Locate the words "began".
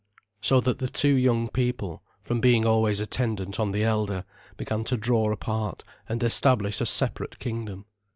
4.57-4.83